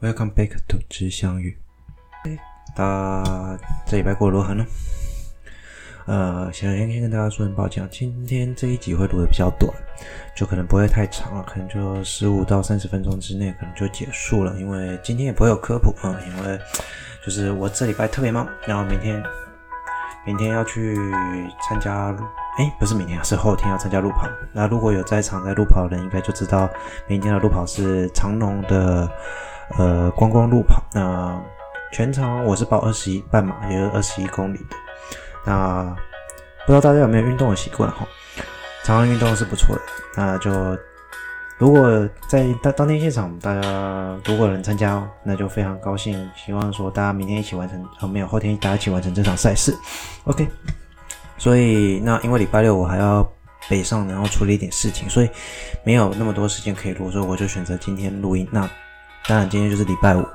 [0.00, 1.58] Welcome back to 知相遇。
[2.76, 4.64] 大家这礼拜过得如何呢？
[6.06, 9.68] 呃，想先先跟大家说声抱歉，今天这一集会录的比较短，
[10.36, 16.56] 就可能不会太长了，可能就十五到三十分钟之内可能就结束了，因为今天也不会有科普啊、因为
[17.26, 19.20] 就是我这礼拜特别忙，然后明天
[20.24, 20.94] 明天要去
[21.60, 22.16] 参加，
[22.56, 24.28] 哎，不是明天，是后天要参加路跑。
[24.52, 26.70] 那如果有在场在路跑的人，应该就知道
[27.08, 29.10] 明天的路跑是长隆的。
[29.76, 31.40] 呃，观光路跑，那
[31.92, 34.76] 全长我是报二十一半马，也就是二十一公里的。
[35.44, 35.84] 那
[36.66, 38.06] 不知道大家有没有运动的习惯哈？
[38.82, 39.82] 常常运动是不错的。
[40.16, 40.50] 那就
[41.58, 46.28] 如果在当当天现场，大家如果能参加，那就非常高兴。
[46.34, 49.76] 希望说大家明天一起完成，哦，没有，后天大家一起完成这场赛事。
[50.24, 50.48] OK。
[51.36, 53.26] 所以那因为礼拜六我还要
[53.68, 55.30] 北上，然后处理一点事情，所以
[55.84, 58.48] 没有那么多时间可以录，所以我就选择今天录音。
[58.50, 58.68] 那。
[59.28, 60.26] 当然，今天就是礼拜五，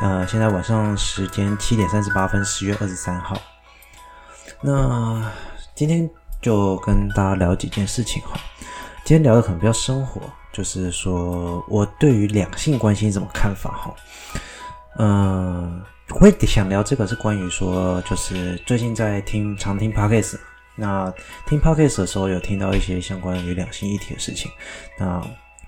[0.00, 3.36] 呃，现在晚上时间七点三十八分，十月二十三号。
[4.62, 5.28] 那
[5.74, 6.08] 今天
[6.40, 8.38] 就跟大家聊几件事情哈。
[9.04, 10.22] 今天聊的可能比较生活，
[10.52, 13.94] 就是说我对于两性关系怎么看法哈。
[15.00, 20.36] 嗯，我会想聊这个是关于说，就是最近在听常听 Podcast，
[20.76, 21.12] 那
[21.44, 24.48] 听 Podcast 的时候有听到一些相关于两性议题的事情，
[24.96, 25.20] 那。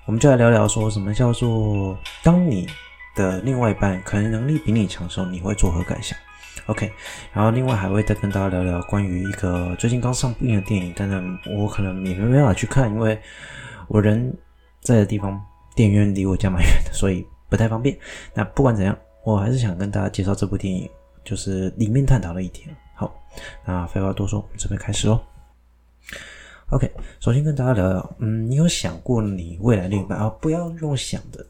[0.05, 2.67] 我们就来聊聊，说什么叫做当你
[3.15, 6.17] 的另外一半可能能力比你强的时候，你会作何感想
[6.65, 6.91] ？OK，
[7.31, 11.21] 然后另外还会再跟大家聊聊关于一个最近刚上映的电影，但是
[11.55, 13.17] 我可能也没办法去看，因为
[13.87, 14.35] 我人
[14.81, 15.39] 在的地方
[15.75, 17.95] 电影院离我家蛮远的，所以不太方便。
[18.33, 20.89] 那不管怎样，我还是想跟大家介绍这部电影，
[21.23, 22.67] 就是里面探讨的一点。
[22.95, 23.13] 好，
[23.65, 25.21] 那废话多说，我们准备开始喽。
[26.71, 30.29] OK，首先跟大家聊聊，嗯，你有想过你未来另一半啊？
[30.39, 31.45] 不要用想的，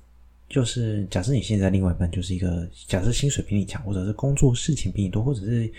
[0.49, 5.71] 就是假设你现在另外一半就是一个，假设薪水比你强，或者是工作事情比你多，或者是，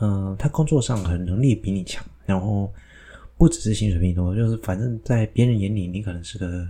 [0.00, 2.72] 嗯、他工作上可能能力比你强，然后
[3.36, 6.66] 不只是薪水比你多，就是反正在别人眼里，你可能是个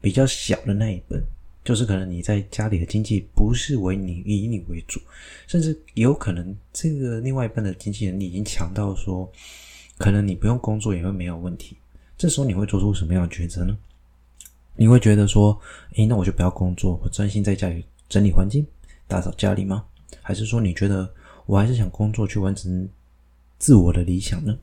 [0.00, 1.20] 比较小的那一本，
[1.64, 5.00] 就是可能你在家里的经济不是为你以你为主，
[5.48, 9.28] 甚至有可能这个另外一半的经济能力已经强到说。
[10.00, 11.76] 可能你不用工作也会没有问题，
[12.16, 13.76] 这时候你会做出什么样的抉择呢？
[14.74, 15.60] 你会觉得说，
[15.96, 18.66] 诶，那我就不要工作，我专心在家里整理环境、
[19.06, 19.84] 打扫家里吗？
[20.22, 21.06] 还是说你觉得
[21.44, 22.88] 我还是想工作去完成
[23.58, 24.58] 自我的理想呢？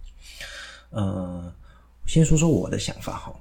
[0.89, 1.53] 呃，
[2.07, 3.31] 先说说我的想法哈。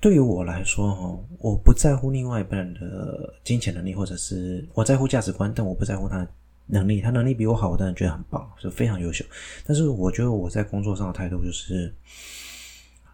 [0.00, 6.26] 对于我来说哈，我不在乎另外一半的金钱能力，或者是我在乎价值观，但我不在乎他。
[6.66, 9.24] 能力，他能力比我好，我当然觉得很棒，是非常优秀。
[9.66, 11.92] 但是我觉得我在工作上的态度就是，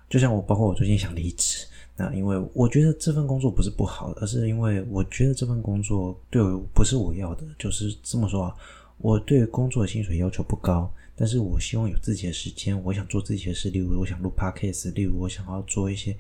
[0.09, 1.67] 就像我，包括我最近想离职，
[1.97, 7.45] 那因为我觉得这份工作不是不好，而是因为我觉得这份工作对我不是我要的。
[7.59, 8.55] 就是这么说啊，
[8.99, 16.17] 我对工作的薪水要求不高，但是我希望有自己的时间，我想做自己的事，例如我想录 podcast，例如我想要做一些，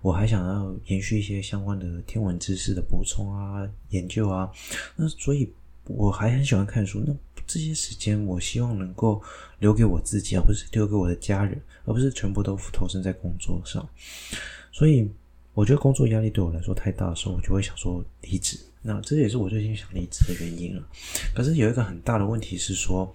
[0.00, 4.50] 我还想要延续一些相关的天文知识的补充啊、研究啊，
[4.96, 5.52] 那所以。
[5.96, 7.14] 我还很喜欢看书，那
[7.46, 9.20] 这些时间我希望能够
[9.58, 13.86] 留给我自己，而不是留给我的家人，而不是全部都投身在工作上。
[14.70, 15.10] 所以
[15.52, 18.56] 我觉得工作压力对我来说太大的时候，我就会想说离职。
[18.82, 20.82] 那这也是我最近想离职的原因了。
[21.34, 23.12] 可是有一个很大的问题是说，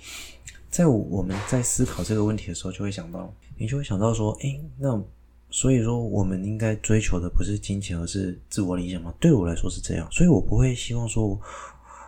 [0.69, 5.01] 在我们在思考这个问题的时候，就会想到，你就会想到说，诶，那
[5.49, 9.13] 所以说我们应该追求的不是金钱，而是自我理想吗？
[9.17, 11.39] 对我来说是这样，所以我不会希望说。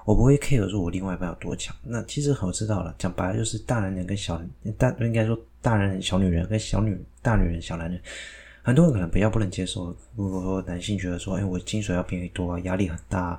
[0.08, 4.42] 我不会 care 说我另外一半有多强，那其实我知道了，讲白了就是大男人跟小
[4.78, 8.02] 大，应该说大男人小女人跟小女大女人小男人，
[8.64, 9.94] 很多人可能比较不能接受。
[10.16, 13.38] 如果说男性觉得说，哎，我薪水要比你多啊，压力很大，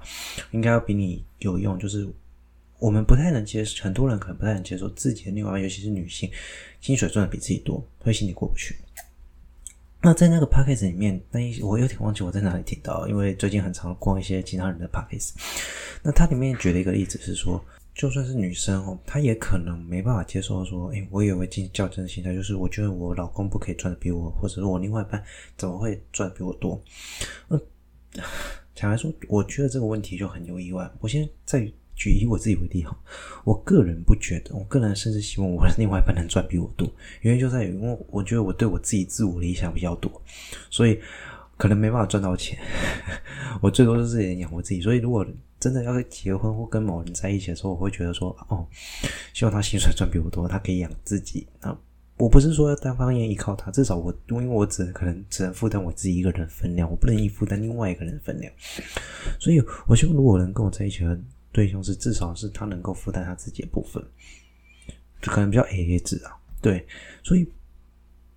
[0.50, 2.06] 应该要比你有用，就是
[2.78, 6.30] 我们不太能接受，很多人可能不太能接受自己的另外一半，尤其是女性，
[6.82, 8.76] 薪水赚的比自己多，会心里过不去。
[10.00, 15.32] 那在那个 podcast 里面，那一我有点忘记我在哪里听到，因为最近很常逛一些其他人的 podcast。
[16.04, 17.60] 那它里面举了一个例子是说，
[17.94, 25.22] 就算是女生哦，她也可能没办法接受说，诶，我也会进较真的心态，就是我觉得我老公不可以赚的比我，或者是我另外一半
[25.56, 26.80] 怎么会赚的比我多？
[27.48, 27.58] 那
[28.76, 30.88] 坦白说，我觉得这个问题就很有意外。
[31.00, 31.70] 我先在。
[31.98, 32.96] 举以我自己为例哈，
[33.44, 36.88] 我个人不觉得，我个人甚至希望我的 另外一半能赚比我多，
[37.22, 40.10] 原因就在于，因为我觉得我对我自己自我理想比较多，
[40.70, 41.00] 所以
[41.56, 42.56] 可能没办法赚到钱，
[43.60, 44.80] 我最多是自己养活自己。
[44.80, 45.26] 所以如果
[45.58, 48.64] 真的要结婚或跟某人在一起的时候，我会觉得说，哦，
[49.34, 51.76] 希望他薪水赚比我多，他可以养自己，那
[52.16, 58.52] 我不是说要单方面依靠他，至少我因为我只能可能只能负担我自己一个人分量，我不能依负担另外一个人的分量。
[59.40, 61.20] 所以，我希望如果能跟我在一起的
[61.52, 64.02] 对象是至少是他能够负担他自己的部分，
[65.20, 66.36] 就可能比较 AA 制啊。
[66.60, 66.86] 对，
[67.22, 67.46] 所以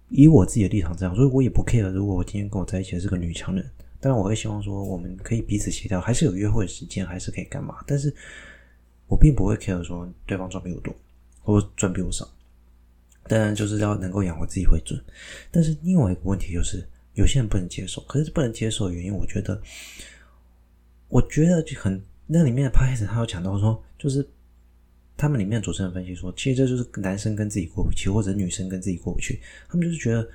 [0.10, 1.90] 以我自己的立场这样，所以我也不 care。
[1.92, 3.70] 如果我今天跟我在一起的是个女强人，
[4.00, 7.84] 当然我会希望说我们可以彼此协调，还是有约会时间，还是可以干嘛。
[7.88, 8.14] 但是
[9.08, 10.96] 我并不会 care 说对方赚比我多，
[11.42, 12.28] 或赚比我少。
[13.28, 15.00] 当然就是要能够养活自己为准，
[15.52, 18.02] 但是另外一个问题就是，有些人不能接受。
[18.02, 19.62] 可是不能接受的原因，我觉得，
[21.08, 22.04] 我觉得就很
[22.34, 24.26] 那里面的 podcast 他有讲到说，就是
[25.18, 29.42] 他们里面主持人分析说，其实这就是男生跟自己过不去，或者女生跟自己过不去。
[29.68, 30.26] 他们就是觉得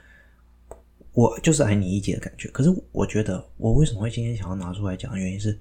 [1.13, 2.51] 我就是矮你一截的感觉。
[2.51, 5.59] 可是我觉得，我为什么会今天想要拿出来讲的原因是，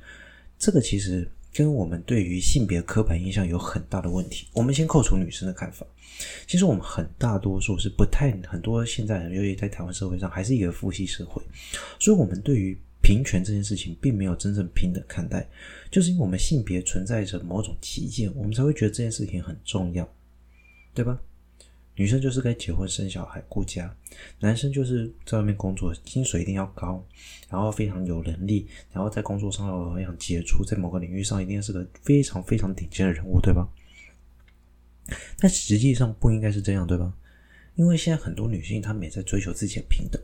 [0.59, 4.47] 这个其实跟我们对于性别刻板印象有很大的问题。
[4.51, 5.87] 我们先扣除女生的看法。
[6.45, 11.41] 其实我们很大多数是不太很多现在，尤其在台湾社会上，还是一个父系社会，
[11.97, 15.47] 所以我们对于平权这件事情并没有真正平等看待，
[15.91, 20.11] 就是因为我们性别存在着某种歧见，我们才会觉得这件事情很重要，
[20.91, 21.21] 对吧？
[21.95, 23.95] 女生就是该结婚生小孩顾家，
[24.39, 27.05] 男生就是在外面工作，薪水一定要高，
[27.47, 33.69] 然后非常有能力，然后在工作上要非常杰出，在某个领域上一定是个非常非常顶尖的人物，对吧？
[35.37, 37.13] 但实际上不应该是这样，对吧？
[37.75, 40.19] 因为现在很多女性她们也在追求自己的平等。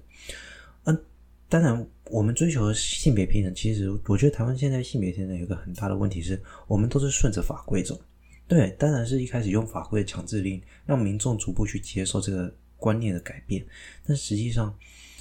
[1.52, 8.00] 当然，我们追求性别平等，其实我觉得台湾现在性别平等有一个很大的问题是，我们都是顺着法规走。
[8.48, 13.62] 对，当然是一开始用法规的强制令，让民众逐步去接受这个观念的改变。
[14.08, 14.74] 但实际上，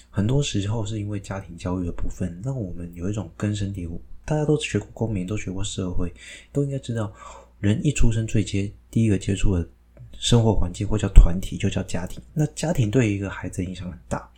[0.08, 4.00] 很多时候是因为家庭教育的部分，让我们有一种根深蒂固。
[4.24, 6.12] 大家都学过公民，都学过社会，
[6.52, 7.12] 都应该知道。
[7.58, 9.68] 人一出生最接第一个接触的
[10.16, 14.30] 生活环境或叫团体就叫家庭，那家庭对一个孩子影响很大，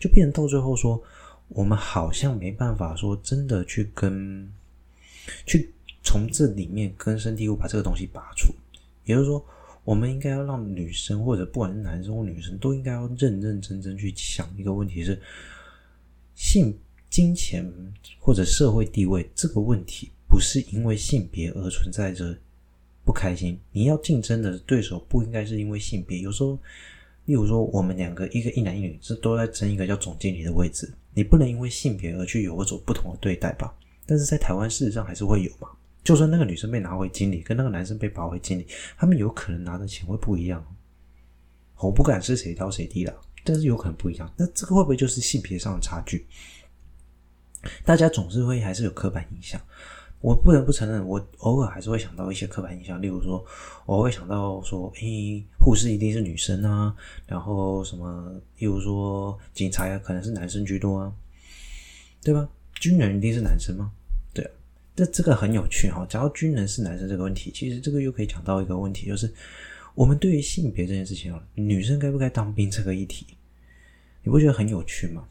[0.00, 1.00] 就变成到最后说，
[1.48, 4.50] 我们好像没办法说真的去跟
[5.46, 5.70] 去
[6.02, 8.54] 从这里面根深蒂固把这个东西拔除，
[9.04, 9.44] 也就是说，
[9.84, 15.20] 我们应该要让女生或者不管是男生或女生都应该要认认真真去想一个问题是
[16.34, 16.76] 性、
[17.10, 17.64] 金钱
[18.18, 22.36] 或者社会地位这个问题不是因为性别而存在着。
[23.04, 26.18] 不开心，你要竞争的对手不应该是因为性别。
[26.18, 26.58] 有时候，
[27.26, 33.74] 例如说，我们两个一个一男一女，这都在争一个叫总经理的位置，你不能因为性别而去有所不同的对待吧？
[34.06, 35.68] 但是在台湾，事实上还是会有嘛。
[36.04, 40.64] 就算那个女生被拿回经理，跟那个男生被拔回经理，他们有可能拿的钱会不一样。
[41.78, 44.32] 我不敢是谁高谁低了，但是有可能不一样。
[44.36, 46.24] 那这个会不会就是性别上的差距？
[47.84, 49.60] 大家总是会还是有刻板印象。
[50.20, 53.44] 我不得不承认，我偶尔还是会想到一些刻板印象，例如说，
[53.84, 56.96] 我会想到说，诶，护士一定是女生啊，
[57.26, 61.12] 然后什么，例如说，警察呀，可能是男生居多啊，
[62.22, 62.48] 对吧？
[62.74, 63.92] 军人一定是男生吗？
[64.34, 64.50] 对啊，
[64.96, 66.04] 这这个很有趣哈。
[66.08, 69.32] 假如军人是男生这个问题，其实这个又可以讲到一个问题，就是
[69.94, 73.26] 我们对于性别这件事情啊，女生该不该当兵这个议题，
[74.24, 75.24] 你不觉得很有趣吗？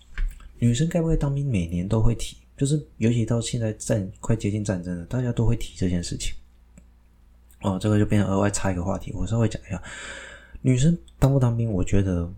[0.58, 2.38] 女生该不该当兵，每年都会提。
[2.58, 6.34] 就是，尤其到现在战快接近战争了，大家都会提这件事情。
[7.62, 9.82] 哦，这个就变成额外插一个话题，我稍微讲一下。
[10.62, 12.32] 女生当不当兵，我觉得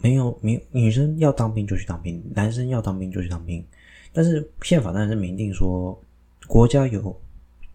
[0.00, 3.64] 没有，女女生要当兵就去当兵，男生要当兵就去当兵。
[4.12, 5.98] 但是宪法当然是明定说，
[6.46, 7.18] 国家有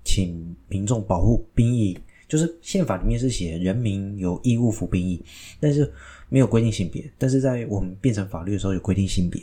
[0.04, 5.24] 请民众保护兵役，就是宪法里面是写人民有义务服兵役，
[5.60, 5.92] 但是
[6.30, 7.10] 没有规定性别。
[7.18, 9.42] 但是在我们变成法律的时候有规定性别。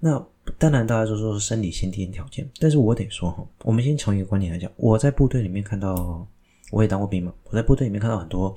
[0.00, 0.24] 那
[0.56, 6.26] 当然，大家都说是生理先天条件，但是我得说哈，我们先从一个观点来讲，我在部队里面看到，
[6.70, 8.54] 我也当过兵嘛，我在部队里面看到很多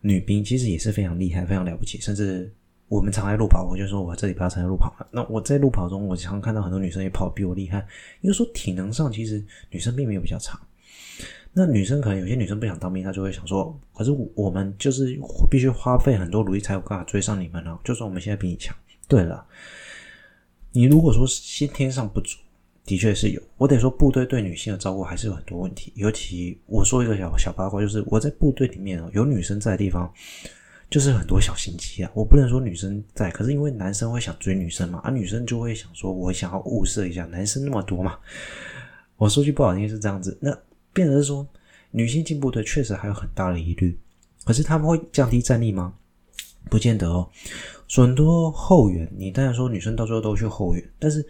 [0.00, 2.52] 女兵，其实也是非常厉害、非常了不起，甚至
[2.88, 5.06] 我们常在路跑，我就说我这里不要常在路跑嘛。
[5.10, 7.78] 那我在路跑中，我常看到很多女生也跑比我厉害，
[8.20, 10.60] 因为说体能上其实女生并没有比较差。
[11.52, 15.18] 那女生可能有些女生不想当兵，她就会想说，可是我们就是
[15.50, 18.76] 必须花费很多努力才有办法追上你们了，就算我们现在比你强。
[19.08, 19.44] 对了。
[20.72, 22.38] 你如果说先天上不足，
[22.84, 23.42] 的确是有。
[23.56, 25.92] 我得说，部队对女性的照顾还是有很多问题。
[25.96, 30.12] 尤其我说一个小小八卦，就是我在部队里面有女生在的地方，
[30.90, 32.10] 就是很多小心机啊。
[32.14, 38.18] 我不能说女生在，可是因为男生会想追女生嘛，而、啊、女生就会想说，我想要物色一下，男生那么多嘛。
[39.16, 40.56] 我说句不好听是这样子，那
[40.92, 41.46] 变成是说，
[41.90, 43.98] 女性进部队确实还有很大的疑虑。
[44.44, 45.92] 可是他们会降低战力吗？
[46.68, 47.28] 不见得哦。
[47.88, 51.26] 很多后援，你当然说女生到最后都去后援，但是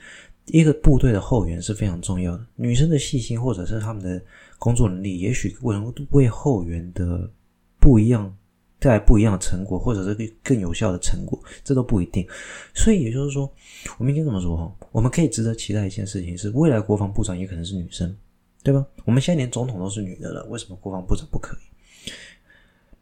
[0.46, 2.46] 一个部队的后援是非常重要的。
[2.56, 4.20] 女生的细心或者是他们的
[4.58, 7.30] 工作能力，也许能为后援的
[7.78, 8.34] 不一样
[8.80, 12.26] 带来不一样的成果，或者是更更有效的成果，这都不一定。
[12.74, 13.50] 所以也就是说，
[13.98, 18.16] 我们应该这么说哈，我们可以值得期待一件事情是，未来国防部长也可能是女生，
[18.62, 18.84] 对吧？
[19.04, 22.10] 我们现在连总统都是女的了，为什么国防部长不可以？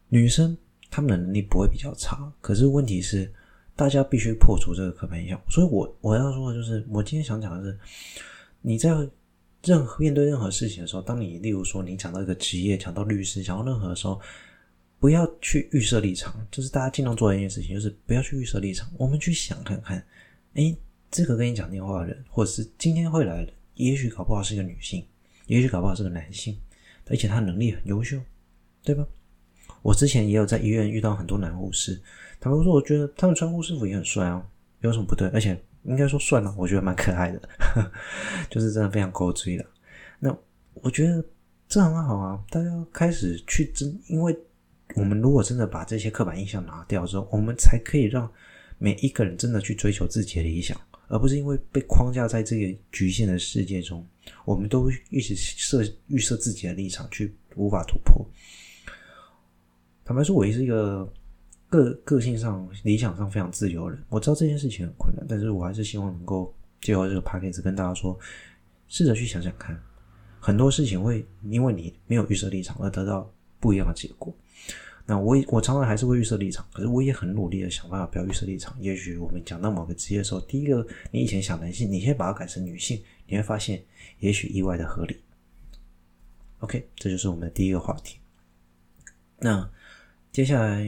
[0.09, 0.57] 女生
[0.91, 3.33] 他们的能力不会比较差，可是问题是，
[3.75, 5.41] 大家必须破除这个刻板印象。
[5.49, 7.79] 所以我我要说的就是，我今天想讲的是，
[8.61, 8.91] 你在
[9.65, 14.21] 任何面对任何事情的时候，当你例如说你讲到一个职业，讲到律师，讲到任何的时候。
[14.99, 18.91] 不要去预设立场，就是大家尽量做的一件事情，就是不要去预设立场。
[18.97, 20.03] 我们去想看看，
[20.55, 20.75] 哎，
[21.11, 25.05] 这个跟你讲电话的人，或者是今天会来的，也许搞不好是一个女性，
[25.49, 26.59] 也许搞不好是个男性，
[27.09, 28.19] 而且他能力很优秀，
[28.83, 29.07] 对吧？
[29.87, 32.01] 我之前也有在医院遇到很多男护士，
[32.41, 34.45] 他们说我觉得他们穿护士服也很帅啊，
[34.81, 35.29] 有什么不对？
[35.29, 37.41] 而且应该说算了，我觉得蛮可爱的，
[38.51, 39.65] 就是真的非常高追的。
[40.19, 40.37] 那
[40.75, 41.25] 我觉得
[41.69, 44.37] 这很好啊，大家开始去真，因为。
[44.95, 48.31] 我们如果真的把这些刻板印象拿掉之后，我们才可以让
[48.79, 54.07] 每一个人真的去追求自己的理想，而不是因为被框架在这个局限的世界中，
[54.45, 58.25] 我们都一直设预设自己的立场去无法突破。
[60.07, 61.13] 坦白说，我也是一个
[61.69, 64.05] 个个性上、理想上非常自由的人。
[64.09, 68.17] 我知道这件事情很困难，但是我还是希望能够借由这个 podcast 跟大家说，
[68.87, 69.77] 试着去想想看，
[70.39, 74.33] 很多事情会因为你没有预设立场而得到不一样的结果。
[75.05, 78.77] 那我我常常还是会预设立场，可是我也很努力的想办法不要预设立场。
[78.81, 83.83] 也许我们讲到某个职业的时候，第一个你以前想男性，你先把它改成女性，你会发现
[84.21, 85.17] 也许意外的合理。
[86.61, 88.19] OK，这就是我们的第一个话题。
[89.39, 89.69] 那
[90.37, 90.87] 接下来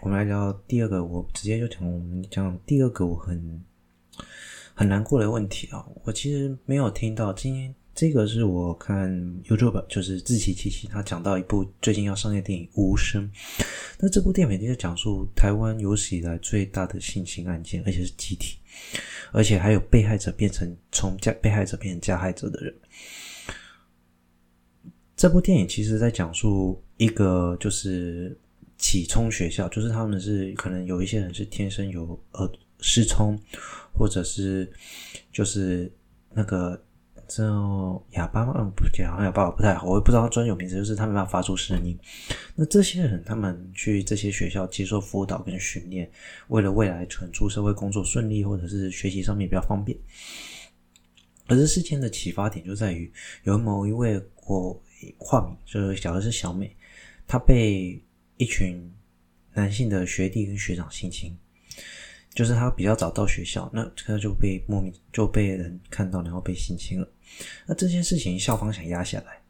[0.00, 3.60] 我们来聊第二个，我直接就讲我们讲第二个我很
[4.74, 5.84] 很难过的问题啊。
[6.04, 7.74] 我其实没有听到今天。
[7.96, 9.10] 这个是我看
[9.42, 13.28] YouTube，就是志祺七七，他讲到一部最近要上映电影《无声》。
[13.98, 18.56] 那这部电影就讲述台湾有史以来最大的性侵案件，而且是集体，
[19.32, 22.72] 而且还有被害者变成从加被害者变成加害者的人。
[25.16, 28.38] 这部电影其实在讲述一个就是
[28.78, 33.38] 启聪学校，就是他们是可能有一些人是天生有呃失聪，
[33.92, 34.70] 或者是
[35.32, 35.92] 就是
[36.32, 36.82] 那个。
[37.28, 38.54] 叫哑巴吗？
[38.56, 41.98] 嗯，不讲，好像哑巴不太好，我也不知道他专有名词，就是他没办法发出声音。
[42.54, 46.08] 那这些人，他们去这些学校接受辅导跟训练，
[46.46, 49.98] 为了未来可能出社会工作顺利，或者是学习上面比较方便。
[51.48, 54.80] 而这事件的启发点就在于，有某一位国
[55.18, 56.76] 化名，就是讲的是小美，
[57.26, 58.00] 她被
[58.36, 58.92] 一群
[59.54, 61.36] 男性的学弟跟学长性侵。
[62.34, 67.08] 就是他比较早到学校，那他就被莫名就被人看到，然后被性侵了。
[67.64, 69.40] 那这件事情校方想压下来，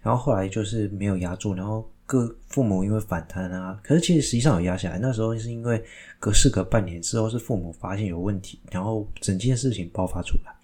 [0.00, 4.98] 然后后来就是没有压住，然后各父母因为反弹啊，可是其实实际上有压下来。
[4.98, 5.84] 那时候是因为
[6.18, 10.54] 隔事隔半年之后，是父母发现有问题，然后整件事情爆发出来。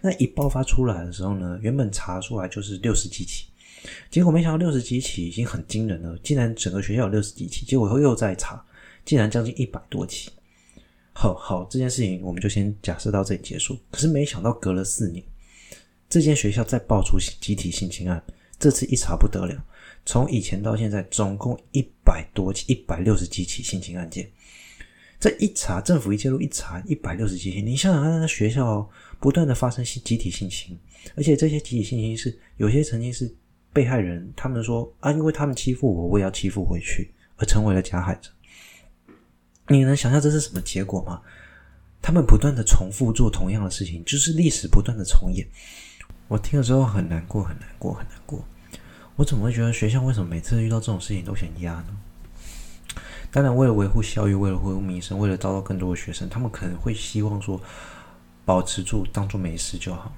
[0.00, 3.48] 那一爆发出来的时候呢，原本查出来就是六十几起，
[4.10, 8.64] 结果没想到六十几起已经很惊人了，竟然整个学校有六十几起，结果后又再查，
[9.04, 10.30] 竟然将近一百多起。
[11.12, 13.78] 好好，这件事情我们就先假设到这里结束。
[13.90, 15.24] 可是没想到隔了四年，
[16.10, 18.22] 这间学校再爆出集体性侵案，
[18.58, 19.64] 这次一查不得了，
[20.04, 24.30] 从以前到现在总共一百多起，一百六十几起性侵案件。
[25.18, 27.62] 这一查，政府一介入一查，一百六十几起。
[27.62, 28.86] 你想想看，那学校
[29.18, 30.78] 不断的发生性集体性侵，
[31.14, 33.34] 而且这些集体性侵是有些曾经是
[33.76, 38.30] 被害人，他们说啊，因为他们欺负我，我也要欺负回去，而成为了加害者。
[39.68, 41.20] 你能想象这是什么结果吗？
[42.00, 45.46] 他们不断的重复做同样的事情，就是历史不断的重演。
[46.26, 48.42] 我听了之后很难过，很难过，很难过。
[49.16, 51.98] 我怎么会觉得学校为什么每次遇到这种事情都想压呢？
[53.30, 57.60] 当然，为了维护校誉，为了维护名声，为了招到更多的学生，他们可能会希望说
[58.46, 60.10] 保持住，当做没事就好。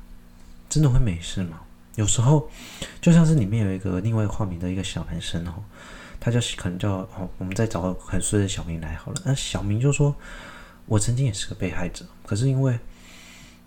[0.68, 1.58] 真的会没事吗？
[1.98, 2.48] 有时候
[3.00, 5.52] 就像是里面有一个另外化名的一个小男生哦。
[6.20, 9.22] 他就可能叫哦，我们再找个很衰的小明来好了。
[9.24, 10.14] 那小明就说
[10.86, 12.76] ：“我曾经也是个被害者，可是因为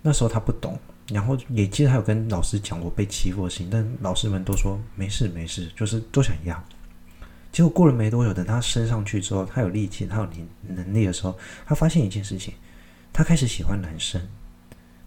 [0.02, 6.62] 那时候他不懂，然后也记得他有跟老师讲过被欺负的事情，但老师们都说没事没事，就是都想压。
[7.54, 12.54] 结果过了没多久，等他升上去之后，他有力气，他有能能力的时候，他发现一件事情，
[13.14, 14.22] 他开始喜欢男生。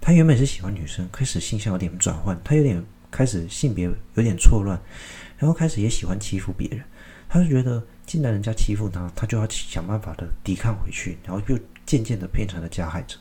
[0.01, 2.83] 他原本是喜欢女生，开始性向有点转换，他有点
[3.15, 4.77] 开始性别有点错乱，
[5.39, 6.85] 然后开始也喜欢欺负别人。”
[7.29, 13.17] 他就觉得，既然人家欺负他，他就要想办法的抵抗回去，然后就渐渐的变成了加害者。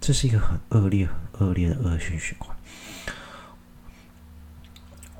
[0.00, 2.56] 这是一个很恶劣、很恶劣的恶性循环。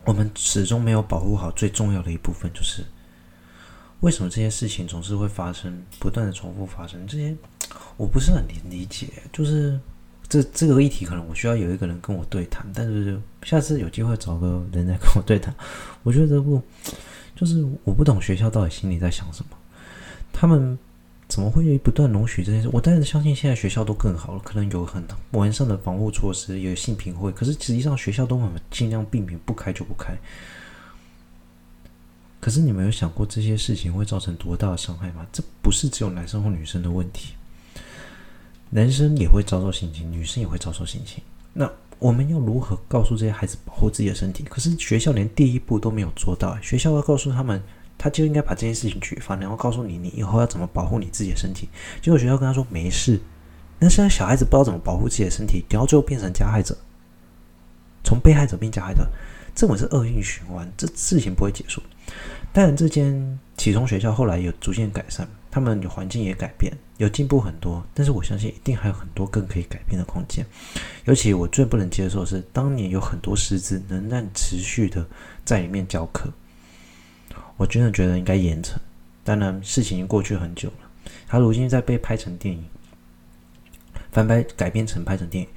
[0.04, 2.84] 我们始终没有保护好最重要的一部分，就是
[4.00, 7.04] 为什么这些事情总是会发生，不断的重复发生？
[7.06, 7.36] 这些
[7.96, 9.08] 我不是很理解。
[9.32, 9.78] 就是
[10.30, 15.54] 这这个议题，可能我需要有一个人跟我对谈，但是下次有机会找个人来跟我对谈。
[16.02, 16.62] 我觉得不，
[17.36, 19.56] 就是我不懂学校到底心里在想什么，
[20.32, 20.78] 他们。
[21.28, 22.68] 怎么会不断容许这件事？
[22.72, 27.30] 我当然相信现在学校都更好了，可能有很完善的防护措施，有性平会。
[27.30, 30.12] 可是实际上学校都很尽量避免不开就不开。
[32.40, 35.24] 可是你没有想过这些事情会造成多大的伤害吗？
[35.30, 37.34] 这不是只有男生或女生的问题，
[38.70, 41.22] 男生也会遭受性侵，女生也会遭受性侵。
[41.52, 44.44] 那我们要如何告诉这些孩子保护自己的身体？
[44.48, 47.62] 可是学校连第一步都没有做到，学校要告诉他们。
[48.02, 51.68] 他就应该把这件事情举发，然后告诉你，你以后要怎么保护你自己的身体。
[52.00, 53.20] 结果学校跟他说没事，
[53.78, 56.74] 那现在小孩子不知道怎么保护自己的身体，然后最后变成加害者，
[58.02, 59.06] 从被害者变加害者，
[59.54, 61.82] 这种是恶性循环，这事情不会结束。
[62.54, 67.84] 当然，这间启聪学校后来有逐渐改善，他们的环境也改变，有进步很多。
[67.92, 70.46] 但是我相信一定还有很多更可以改变的空间。
[71.04, 75.06] 尤其我最不能接受的是，当年有很多师资能让持续的
[75.44, 76.32] 在里面教课。
[77.56, 78.76] 我真的觉得应该严惩，
[79.24, 80.90] 当然事情已经过去很久了。
[81.26, 82.64] 他如今在被拍成电影，
[84.12, 85.50] 翻拍改编成拍成电影，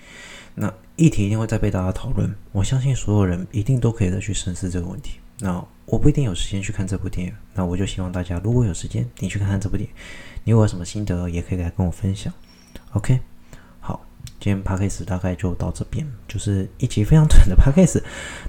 [0.55, 2.33] 那议题一定会再被大家讨论。
[2.51, 5.19] 我相信所有人一定都可以再去深思这个问题。
[5.39, 9.95] 那我不一定有时间去看这部电影，那我就希望大家如果有时间，你去看看这部电影，
[10.43, 12.33] 你有什么心得也可以来跟我分享。
[12.91, 13.19] OK，
[13.79, 14.01] 好，
[14.39, 18.01] 今天 Podcast 大概就到这边，就是一集非常短的 Podcast。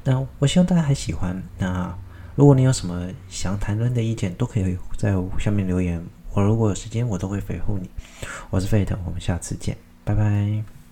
[0.04, 1.42] 那我希望大家还喜欢。
[1.58, 1.96] 那。
[2.36, 6.04] 如果你有什么想谈论的意见，都可以在下面留言。
[6.32, 7.88] 我如果有时间，我都会回复你。
[8.50, 10.83] 我是费特，我们下次见，拜拜。